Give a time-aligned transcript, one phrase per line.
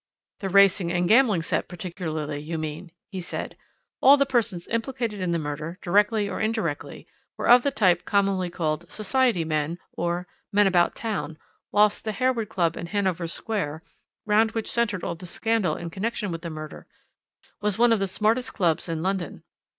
[0.39, 3.55] "The racing and gambling set, particularly, you mean," he said.
[4.01, 7.05] "All the persons implicated in the murder, directly or indirectly,
[7.37, 11.37] were of the type commonly called 'Society men,' or 'men about town,'
[11.71, 13.83] whilst the Harewood Club in Hanover Square,
[14.25, 16.87] round which centred all the scandal in connection with the murder,
[17.61, 19.43] was one of the smartest clubs in London.